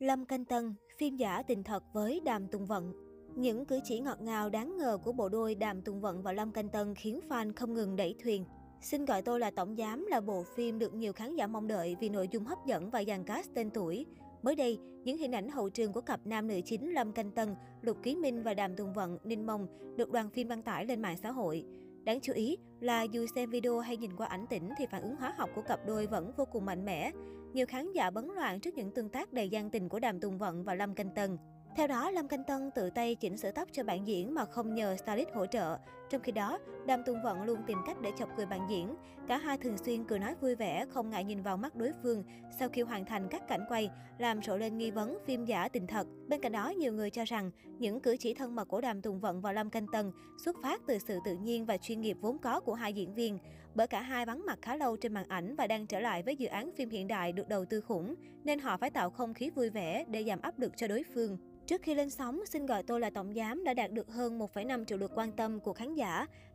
Lâm 0.00 0.24
Canh 0.24 0.44
Tân, 0.44 0.74
phim 0.98 1.16
giả 1.16 1.42
tình 1.42 1.62
thật 1.62 1.82
với 1.92 2.20
Đàm 2.24 2.48
Tùng 2.48 2.66
Vận. 2.66 2.92
Những 3.36 3.64
cử 3.64 3.80
chỉ 3.84 4.00
ngọt 4.00 4.20
ngào 4.20 4.50
đáng 4.50 4.76
ngờ 4.78 4.98
của 5.04 5.12
bộ 5.12 5.28
đôi 5.28 5.54
Đàm 5.54 5.82
Tùng 5.82 6.00
Vận 6.00 6.22
và 6.22 6.32
Lâm 6.32 6.52
Canh 6.52 6.68
Tân 6.68 6.94
khiến 6.94 7.20
fan 7.28 7.52
không 7.56 7.74
ngừng 7.74 7.96
đẩy 7.96 8.14
thuyền. 8.22 8.44
Xin 8.80 9.04
gọi 9.04 9.22
tôi 9.22 9.40
là 9.40 9.50
Tổng 9.50 9.76
Giám 9.76 10.06
là 10.06 10.20
bộ 10.20 10.44
phim 10.56 10.78
được 10.78 10.94
nhiều 10.94 11.12
khán 11.12 11.36
giả 11.36 11.46
mong 11.46 11.68
đợi 11.68 11.96
vì 12.00 12.08
nội 12.08 12.28
dung 12.30 12.44
hấp 12.44 12.58
dẫn 12.66 12.90
và 12.90 13.04
dàn 13.04 13.24
cast 13.24 13.50
tên 13.54 13.70
tuổi. 13.70 14.06
Mới 14.42 14.56
đây, 14.56 14.78
những 15.04 15.18
hình 15.18 15.34
ảnh 15.34 15.48
hậu 15.48 15.70
trường 15.70 15.92
của 15.92 16.00
cặp 16.00 16.20
nam 16.26 16.48
nữ 16.48 16.60
chính 16.64 16.94
Lâm 16.94 17.12
Canh 17.12 17.30
Tân, 17.30 17.54
Lục 17.82 17.96
Ký 18.02 18.16
Minh 18.16 18.42
và 18.42 18.54
Đàm 18.54 18.76
Tùng 18.76 18.92
Vận, 18.92 19.18
Ninh 19.24 19.46
Mông 19.46 19.66
được 19.96 20.10
đoàn 20.10 20.30
phim 20.30 20.48
đăng 20.48 20.62
tải 20.62 20.86
lên 20.86 21.02
mạng 21.02 21.16
xã 21.22 21.30
hội. 21.30 21.64
Đáng 22.04 22.20
chú 22.20 22.32
ý 22.32 22.56
là 22.80 23.02
dù 23.02 23.26
xem 23.34 23.50
video 23.50 23.78
hay 23.78 23.96
nhìn 23.96 24.16
qua 24.16 24.26
ảnh 24.26 24.46
tĩnh 24.46 24.70
thì 24.78 24.86
phản 24.86 25.02
ứng 25.02 25.16
hóa 25.16 25.34
học 25.36 25.50
của 25.54 25.62
cặp 25.62 25.86
đôi 25.86 26.06
vẫn 26.06 26.32
vô 26.36 26.44
cùng 26.44 26.64
mạnh 26.64 26.84
mẽ. 26.84 27.12
Nhiều 27.52 27.66
khán 27.66 27.92
giả 27.92 28.10
bấn 28.10 28.28
loạn 28.34 28.60
trước 28.60 28.74
những 28.74 28.90
tương 28.90 29.08
tác 29.08 29.32
đầy 29.32 29.48
gian 29.48 29.70
tình 29.70 29.88
của 29.88 29.98
Đàm 29.98 30.20
Tùng 30.20 30.38
Vận 30.38 30.64
và 30.64 30.74
Lâm 30.74 30.94
Canh 30.94 31.10
Tân. 31.14 31.38
Theo 31.76 31.86
đó, 31.86 32.10
Lâm 32.10 32.28
Canh 32.28 32.44
Tân 32.44 32.70
tự 32.74 32.90
tay 32.90 33.14
chỉnh 33.14 33.36
sửa 33.36 33.50
tóc 33.50 33.68
cho 33.72 33.84
bạn 33.84 34.06
diễn 34.06 34.34
mà 34.34 34.44
không 34.44 34.74
nhờ 34.74 34.96
stylist 34.96 35.28
hỗ 35.34 35.46
trợ. 35.46 35.78
Trong 36.10 36.22
khi 36.22 36.32
đó, 36.32 36.58
Đàm 36.86 37.02
Tùng 37.06 37.22
Vận 37.22 37.42
luôn 37.42 37.58
tìm 37.66 37.78
cách 37.86 38.00
để 38.00 38.10
chọc 38.18 38.28
cười 38.36 38.46
bạn 38.46 38.60
diễn. 38.70 38.94
Cả 39.28 39.38
hai 39.38 39.58
thường 39.58 39.78
xuyên 39.78 40.04
cười 40.04 40.18
nói 40.18 40.34
vui 40.40 40.54
vẻ, 40.54 40.86
không 40.88 41.10
ngại 41.10 41.24
nhìn 41.24 41.42
vào 41.42 41.56
mắt 41.56 41.76
đối 41.76 41.92
phương 42.02 42.24
sau 42.58 42.68
khi 42.68 42.82
hoàn 42.82 43.04
thành 43.04 43.28
các 43.30 43.48
cảnh 43.48 43.64
quay, 43.68 43.90
làm 44.18 44.42
rộ 44.42 44.56
lên 44.56 44.78
nghi 44.78 44.90
vấn 44.90 45.18
phim 45.26 45.44
giả 45.44 45.68
tình 45.68 45.86
thật. 45.86 46.06
Bên 46.28 46.40
cạnh 46.40 46.52
đó, 46.52 46.70
nhiều 46.70 46.92
người 46.92 47.10
cho 47.10 47.24
rằng 47.24 47.50
những 47.78 48.00
cử 48.00 48.16
chỉ 48.20 48.34
thân 48.34 48.54
mật 48.54 48.68
của 48.68 48.80
Đàm 48.80 49.02
Tùng 49.02 49.20
Vận 49.20 49.40
và 49.40 49.52
Lâm 49.52 49.70
Canh 49.70 49.86
Tân 49.92 50.12
xuất 50.44 50.56
phát 50.62 50.80
từ 50.86 50.98
sự 50.98 51.18
tự 51.24 51.36
nhiên 51.36 51.66
và 51.66 51.76
chuyên 51.76 52.00
nghiệp 52.00 52.16
vốn 52.20 52.38
có 52.38 52.60
của 52.60 52.74
hai 52.74 52.92
diễn 52.92 53.14
viên. 53.14 53.38
Bởi 53.74 53.86
cả 53.86 54.00
hai 54.00 54.26
vắng 54.26 54.46
mặt 54.46 54.58
khá 54.62 54.76
lâu 54.76 54.96
trên 54.96 55.14
màn 55.14 55.28
ảnh 55.28 55.56
và 55.56 55.66
đang 55.66 55.86
trở 55.86 56.00
lại 56.00 56.22
với 56.22 56.36
dự 56.36 56.46
án 56.46 56.70
phim 56.76 56.90
hiện 56.90 57.08
đại 57.08 57.32
được 57.32 57.48
đầu 57.48 57.64
tư 57.64 57.80
khủng, 57.80 58.14
nên 58.44 58.58
họ 58.58 58.76
phải 58.76 58.90
tạo 58.90 59.10
không 59.10 59.34
khí 59.34 59.50
vui 59.50 59.70
vẻ 59.70 60.04
để 60.08 60.24
giảm 60.24 60.40
áp 60.40 60.58
lực 60.58 60.72
cho 60.76 60.88
đối 60.88 61.02
phương. 61.14 61.38
Trước 61.66 61.82
khi 61.82 61.94
lên 61.94 62.10
sóng, 62.10 62.40
xin 62.46 62.66
gọi 62.66 62.82
tôi 62.82 63.00
là 63.00 63.10
Tổng 63.10 63.34
Giám 63.34 63.64
đã 63.64 63.74
đạt 63.74 63.92
được 63.92 64.08
hơn 64.08 64.38
1,5 64.38 64.84
triệu 64.84 64.98
lượt 64.98 65.10
quan 65.14 65.32
tâm 65.32 65.60
của 65.60 65.72
khán 65.72 65.94
giả. 65.94 65.99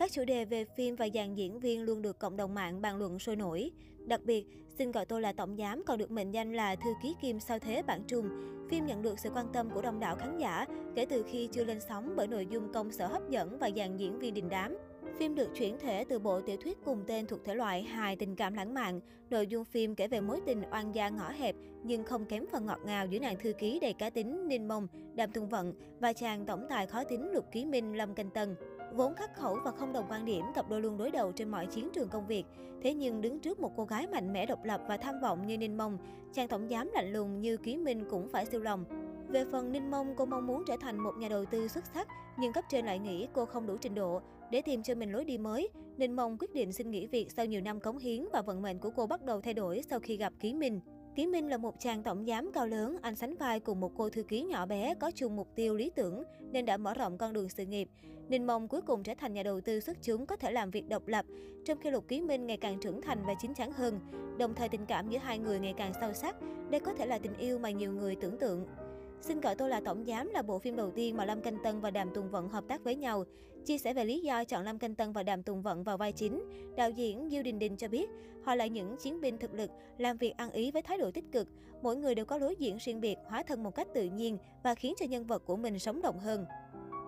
Các 0.00 0.12
chủ 0.12 0.24
đề 0.24 0.44
về 0.44 0.64
phim 0.64 0.96
và 0.96 1.08
dàn 1.14 1.34
diễn 1.34 1.60
viên 1.60 1.82
luôn 1.82 2.02
được 2.02 2.18
cộng 2.18 2.36
đồng 2.36 2.54
mạng 2.54 2.82
bàn 2.82 2.98
luận 2.98 3.18
sôi 3.18 3.36
nổi. 3.36 3.70
Đặc 4.06 4.20
biệt, 4.24 4.46
xin 4.78 4.92
gọi 4.92 5.06
tôi 5.06 5.20
là 5.20 5.32
Tổng 5.32 5.56
Giám 5.56 5.82
còn 5.86 5.98
được 5.98 6.10
mệnh 6.10 6.30
danh 6.30 6.52
là 6.52 6.76
Thư 6.76 6.90
ký 7.02 7.14
Kim 7.20 7.40
sao 7.40 7.58
thế 7.58 7.82
bản 7.82 8.02
trung. 8.06 8.28
Phim 8.70 8.86
nhận 8.86 9.02
được 9.02 9.18
sự 9.18 9.30
quan 9.34 9.46
tâm 9.52 9.70
của 9.70 9.82
đông 9.82 10.00
đảo 10.00 10.16
khán 10.16 10.38
giả 10.38 10.66
kể 10.96 11.06
từ 11.06 11.24
khi 11.30 11.48
chưa 11.52 11.64
lên 11.64 11.80
sóng 11.88 12.12
bởi 12.16 12.26
nội 12.26 12.46
dung 12.50 12.72
công 12.72 12.92
sở 12.92 13.06
hấp 13.06 13.30
dẫn 13.30 13.58
và 13.58 13.70
dàn 13.76 13.96
diễn 13.96 14.18
viên 14.18 14.34
đình 14.34 14.48
đám. 14.48 14.76
Phim 15.18 15.34
được 15.34 15.48
chuyển 15.56 15.78
thể 15.78 16.04
từ 16.04 16.18
bộ 16.18 16.40
tiểu 16.40 16.56
thuyết 16.56 16.78
cùng 16.84 17.04
tên 17.06 17.26
thuộc 17.26 17.44
thể 17.44 17.54
loại 17.54 17.82
hài 17.82 18.16
tình 18.16 18.36
cảm 18.36 18.54
lãng 18.54 18.74
mạn. 18.74 19.00
Nội 19.30 19.46
dung 19.46 19.64
phim 19.64 19.94
kể 19.94 20.08
về 20.08 20.20
mối 20.20 20.40
tình 20.46 20.62
oan 20.72 20.94
gia 20.94 21.08
ngõ 21.08 21.30
hẹp 21.30 21.56
nhưng 21.82 22.04
không 22.04 22.24
kém 22.24 22.44
phần 22.52 22.66
ngọt 22.66 22.80
ngào 22.84 23.06
giữa 23.06 23.18
nàng 23.18 23.36
thư 23.42 23.52
ký 23.52 23.78
đầy 23.80 23.92
cá 23.92 24.10
tính 24.10 24.48
Ninh 24.48 24.68
Mông, 24.68 24.88
Đàm 25.14 25.32
Tùng 25.32 25.48
Vận 25.48 25.74
và 26.00 26.12
chàng 26.12 26.46
tổng 26.46 26.66
tài 26.68 26.86
khó 26.86 27.04
tính 27.04 27.30
Lục 27.32 27.44
Ký 27.52 27.64
Minh 27.64 27.96
Lâm 27.96 28.14
Canh 28.14 28.30
Tân. 28.30 28.56
Vốn 28.96 29.14
khắc 29.14 29.34
khẩu 29.34 29.58
và 29.64 29.70
không 29.70 29.92
đồng 29.92 30.06
quan 30.10 30.24
điểm, 30.24 30.44
cặp 30.54 30.68
đôi 30.68 30.80
luôn 30.80 30.98
đối 30.98 31.10
đầu 31.10 31.32
trên 31.32 31.48
mọi 31.48 31.66
chiến 31.66 31.88
trường 31.94 32.08
công 32.08 32.26
việc. 32.26 32.44
Thế 32.82 32.94
nhưng 32.94 33.20
đứng 33.20 33.40
trước 33.40 33.60
một 33.60 33.72
cô 33.76 33.84
gái 33.84 34.06
mạnh 34.06 34.32
mẽ 34.32 34.46
độc 34.46 34.64
lập 34.64 34.80
và 34.88 34.96
tham 34.96 35.20
vọng 35.20 35.46
như 35.46 35.58
Ninh 35.58 35.76
Mông, 35.76 35.98
chàng 36.32 36.48
tổng 36.48 36.68
giám 36.70 36.90
lạnh 36.92 37.12
lùng 37.12 37.40
như 37.40 37.56
Ký 37.56 37.76
Minh 37.76 38.04
cũng 38.10 38.28
phải 38.28 38.46
siêu 38.46 38.60
lòng. 38.60 38.84
Về 39.28 39.44
phần 39.52 39.72
Ninh 39.72 39.90
Mông, 39.90 40.14
cô 40.16 40.26
mong 40.26 40.46
muốn 40.46 40.62
trở 40.66 40.76
thành 40.80 40.98
một 40.98 41.12
nhà 41.18 41.28
đầu 41.28 41.44
tư 41.44 41.68
xuất 41.68 41.84
sắc, 41.94 42.08
nhưng 42.38 42.52
cấp 42.52 42.64
trên 42.68 42.86
lại 42.86 42.98
nghĩ 42.98 43.28
cô 43.32 43.44
không 43.46 43.66
đủ 43.66 43.76
trình 43.80 43.94
độ. 43.94 44.20
Để 44.50 44.62
tìm 44.62 44.82
cho 44.82 44.94
mình 44.94 45.12
lối 45.12 45.24
đi 45.24 45.38
mới, 45.38 45.68
Ninh 45.96 46.16
Mông 46.16 46.36
quyết 46.38 46.54
định 46.54 46.72
xin 46.72 46.90
nghỉ 46.90 47.06
việc 47.06 47.32
sau 47.32 47.46
nhiều 47.46 47.60
năm 47.60 47.80
cống 47.80 47.98
hiến 47.98 48.24
và 48.32 48.42
vận 48.42 48.62
mệnh 48.62 48.78
của 48.78 48.90
cô 48.96 49.06
bắt 49.06 49.24
đầu 49.24 49.40
thay 49.40 49.54
đổi 49.54 49.82
sau 49.90 50.00
khi 50.00 50.16
gặp 50.16 50.32
Ký 50.40 50.54
Minh. 50.54 50.80
Tiến 51.20 51.30
Minh 51.30 51.48
là 51.48 51.56
một 51.56 51.80
chàng 51.80 52.02
tổng 52.02 52.24
giám 52.26 52.52
cao 52.52 52.66
lớn, 52.66 52.96
anh 53.02 53.16
sánh 53.16 53.36
vai 53.36 53.60
cùng 53.60 53.80
một 53.80 53.92
cô 53.96 54.10
thư 54.10 54.22
ký 54.22 54.42
nhỏ 54.42 54.66
bé 54.66 54.94
có 54.94 55.10
chung 55.14 55.36
mục 55.36 55.48
tiêu 55.54 55.74
lý 55.74 55.90
tưởng 55.96 56.22
nên 56.52 56.66
đã 56.66 56.76
mở 56.76 56.94
rộng 56.94 57.18
con 57.18 57.32
đường 57.32 57.48
sự 57.48 57.66
nghiệp. 57.66 57.88
Ninh 58.28 58.46
Mông 58.46 58.68
cuối 58.68 58.80
cùng 58.82 59.02
trở 59.02 59.14
thành 59.14 59.32
nhà 59.32 59.42
đầu 59.42 59.60
tư 59.60 59.80
xuất 59.80 59.96
chúng 60.02 60.26
có 60.26 60.36
thể 60.36 60.52
làm 60.52 60.70
việc 60.70 60.88
độc 60.88 61.06
lập, 61.06 61.24
trong 61.64 61.78
khi 61.80 61.90
Lục 61.90 62.08
Ký 62.08 62.20
Minh 62.20 62.46
ngày 62.46 62.56
càng 62.56 62.80
trưởng 62.80 63.02
thành 63.02 63.22
và 63.26 63.34
chín 63.40 63.54
chắn 63.54 63.72
hơn. 63.72 64.00
Đồng 64.38 64.54
thời 64.54 64.68
tình 64.68 64.86
cảm 64.86 65.08
giữa 65.08 65.18
hai 65.18 65.38
người 65.38 65.60
ngày 65.60 65.74
càng 65.76 65.92
sâu 66.00 66.12
sắc, 66.12 66.36
đây 66.70 66.80
có 66.80 66.94
thể 66.94 67.06
là 67.06 67.18
tình 67.18 67.36
yêu 67.36 67.58
mà 67.58 67.70
nhiều 67.70 67.92
người 67.92 68.16
tưởng 68.16 68.38
tượng. 68.38 68.66
Xin 69.20 69.40
gọi 69.40 69.54
tôi 69.54 69.68
là 69.68 69.80
Tổng 69.84 70.04
Giám 70.06 70.28
là 70.28 70.42
bộ 70.42 70.58
phim 70.58 70.76
đầu 70.76 70.90
tiên 70.90 71.16
mà 71.16 71.24
Lâm 71.24 71.40
Canh 71.40 71.56
Tân 71.64 71.80
và 71.80 71.90
Đàm 71.90 72.10
Tùng 72.14 72.30
Vận 72.30 72.48
hợp 72.48 72.64
tác 72.68 72.84
với 72.84 72.96
nhau. 72.96 73.24
Chia 73.64 73.78
sẻ 73.78 73.94
về 73.94 74.04
lý 74.04 74.20
do 74.20 74.44
chọn 74.44 74.64
Lâm 74.64 74.78
Canh 74.78 74.94
Tân 74.94 75.12
và 75.12 75.22
Đàm 75.22 75.42
Tùng 75.42 75.62
Vận 75.62 75.84
vào 75.84 75.96
vai 75.96 76.12
chính, 76.12 76.42
đạo 76.76 76.90
diễn 76.90 77.28
Diêu 77.30 77.42
Đình 77.42 77.58
Đình 77.58 77.76
cho 77.76 77.88
biết, 77.88 78.10
họ 78.44 78.54
là 78.54 78.66
những 78.66 78.96
chiến 78.96 79.20
binh 79.20 79.38
thực 79.38 79.54
lực, 79.54 79.70
làm 79.98 80.16
việc 80.16 80.36
ăn 80.36 80.50
ý 80.50 80.70
với 80.70 80.82
thái 80.82 80.98
độ 80.98 81.10
tích 81.10 81.24
cực. 81.32 81.48
Mỗi 81.82 81.96
người 81.96 82.14
đều 82.14 82.24
có 82.24 82.38
lối 82.38 82.56
diễn 82.58 82.76
riêng 82.76 83.00
biệt, 83.00 83.16
hóa 83.26 83.42
thân 83.42 83.62
một 83.62 83.74
cách 83.74 83.88
tự 83.94 84.04
nhiên 84.04 84.38
và 84.62 84.74
khiến 84.74 84.94
cho 84.98 85.06
nhân 85.06 85.26
vật 85.26 85.42
của 85.46 85.56
mình 85.56 85.78
sống 85.78 86.02
động 86.02 86.18
hơn. 86.18 86.44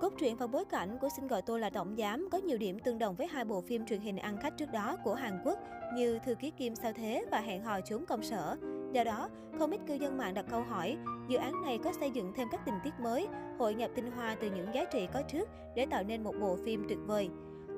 Cốt 0.00 0.12
truyện 0.18 0.36
và 0.36 0.46
bối 0.46 0.64
cảnh 0.64 0.98
của 1.00 1.08
Xin 1.16 1.26
gọi 1.26 1.42
tôi 1.42 1.60
là 1.60 1.70
Tổng 1.70 1.94
Giám 1.98 2.28
có 2.32 2.38
nhiều 2.38 2.58
điểm 2.58 2.78
tương 2.78 2.98
đồng 2.98 3.14
với 3.14 3.26
hai 3.26 3.44
bộ 3.44 3.60
phim 3.60 3.86
truyền 3.86 4.00
hình 4.00 4.16
ăn 4.16 4.36
khách 4.42 4.58
trước 4.58 4.72
đó 4.72 4.96
của 5.04 5.14
Hàn 5.14 5.42
Quốc 5.44 5.58
như 5.94 6.18
Thư 6.18 6.34
ký 6.34 6.50
Kim 6.50 6.74
sao 6.74 6.92
thế 6.92 7.24
và 7.30 7.40
Hẹn 7.40 7.62
hò 7.62 7.80
trốn 7.80 8.06
công 8.06 8.22
sở. 8.22 8.56
Do 8.92 9.04
đó, 9.04 9.28
không 9.58 9.70
ít 9.70 9.80
cư 9.86 9.94
dân 9.94 10.18
mạng 10.18 10.34
đặt 10.34 10.44
câu 10.50 10.62
hỏi, 10.62 10.96
dự 11.28 11.36
án 11.38 11.62
này 11.62 11.78
có 11.84 11.92
xây 11.92 12.10
dựng 12.10 12.32
thêm 12.36 12.48
các 12.50 12.60
tình 12.66 12.74
tiết 12.84 12.90
mới, 13.00 13.26
hội 13.58 13.74
nhập 13.74 13.90
tinh 13.94 14.10
hoa 14.10 14.36
từ 14.40 14.50
những 14.50 14.66
giá 14.74 14.84
trị 14.84 15.06
có 15.12 15.22
trước 15.22 15.48
để 15.76 15.86
tạo 15.86 16.02
nên 16.04 16.24
một 16.24 16.34
bộ 16.40 16.56
phim 16.64 16.84
tuyệt 16.88 16.98
vời. 17.06 17.28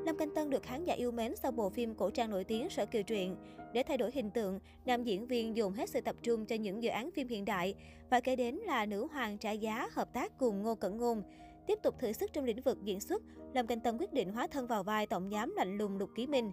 Lâm 0.07 0.17
Canh 0.17 0.35
Tân 0.35 0.51
được 0.51 0.63
khán 0.63 0.85
giả 0.85 0.95
yêu 0.95 1.13
mến 1.13 1.37
sau 1.37 1.53
bộ 1.53 1.71
phim 1.71 1.95
cổ 1.95 2.11
trang 2.11 2.31
nổi 2.31 2.45
tiếng 2.45 2.71
Sở 2.71 2.87
Kiều 2.87 3.03
Truyện. 3.03 3.37
Để 3.73 3.83
thay 3.83 3.99
đổi 3.99 4.11
hình 4.15 4.31
tượng, 4.31 4.59
nam 4.85 5.05
diễn 5.05 5.27
viên 5.27 5.57
dùng 5.57 5.73
hết 5.73 5.91
sự 5.91 6.01
tập 6.01 6.17
trung 6.23 6.47
cho 6.47 6.57
những 6.57 6.83
dự 6.83 6.91
án 6.91 7.11
phim 7.11 7.29
hiện 7.29 7.45
đại 7.45 7.75
và 8.11 8.21
kể 8.21 8.37
đến 8.37 8.55
là 8.55 8.87
nữ 8.87 9.07
hoàng 9.13 9.39
trả 9.39 9.51
giá 9.51 9.89
hợp 9.93 10.13
tác 10.13 10.39
cùng 10.39 10.63
Ngô 10.63 10.75
Cẩn 10.75 10.97
Ngôn. 10.97 11.23
Tiếp 11.67 11.79
tục 11.83 11.95
thử 11.99 12.13
sức 12.13 12.33
trong 12.33 12.45
lĩnh 12.45 12.63
vực 12.63 12.79
diễn 12.85 13.01
xuất, 13.01 13.23
Lâm 13.55 13.67
Canh 13.67 13.81
Tân 13.81 13.99
quyết 13.99 14.13
định 14.13 14.33
hóa 14.33 14.47
thân 14.47 14.67
vào 14.67 14.83
vai 14.83 15.07
tổng 15.07 15.31
giám 15.33 15.55
lạnh 15.57 15.79
lùng 15.79 15.99
Lục 15.99 16.11
Ký 16.15 16.27
Minh. 16.27 16.53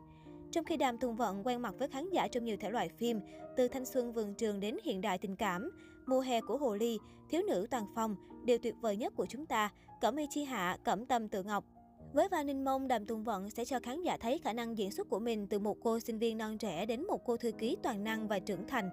Trong 0.52 0.66
khi 0.66 0.78
Đàm 0.78 0.98
Tùng 0.98 1.16
Vận 1.16 1.48
quen 1.48 1.62
mặt 1.62 1.76
với 1.80 1.88
khán 1.88 2.10
giả 2.10 2.28
trong 2.28 2.44
nhiều 2.44 2.58
thể 2.60 2.70
loại 2.70 2.90
phim, 2.90 3.20
từ 3.58 3.68
thanh 3.68 3.86
xuân 3.86 4.14
vườn 4.14 4.34
trường 4.34 4.60
đến 4.60 4.78
hiện 4.84 5.02
đại 5.02 5.18
tình 5.18 5.36
cảm, 5.36 5.72
mùa 6.06 6.20
hè 6.20 6.42
của 6.42 6.58
Hồ 6.58 6.76
Ly, 6.76 7.00
thiếu 7.30 7.42
nữ 7.48 7.68
toàn 7.72 7.86
phong, 7.96 8.16
điều 8.46 8.58
tuyệt 8.58 8.76
vời 8.82 8.98
nhất 8.98 9.14
của 9.16 9.26
chúng 9.26 9.46
ta, 9.46 9.70
cẩm 10.02 10.16
y 10.16 10.26
chi 10.30 10.44
hạ, 10.44 10.78
cẩm 10.84 11.06
tâm 11.06 11.28
tự 11.28 11.44
ngọc. 11.44 11.66
Với 12.14 12.28
vai 12.30 12.44
Ninh 12.44 12.66
Mông, 12.66 12.88
Đàm 12.88 13.06
Tùng 13.06 13.24
Vận 13.24 13.50
sẽ 13.50 13.66
cho 13.66 13.80
khán 13.80 14.04
giả 14.04 14.18
thấy 14.18 14.40
khả 14.40 14.54
năng 14.54 14.78
diễn 14.78 14.92
xuất 14.92 15.10
của 15.10 15.20
mình 15.20 15.48
từ 15.48 15.60
một 15.60 15.78
cô 15.84 16.00
sinh 16.00 16.20
viên 16.20 16.38
non 16.38 16.58
trẻ 16.58 16.86
đến 16.86 17.08
một 17.08 17.26
cô 17.26 17.38
thư 17.38 17.52
ký 17.52 17.78
toàn 17.84 18.04
năng 18.04 18.28
và 18.28 18.40
trưởng 18.40 18.68
thành. 18.68 18.90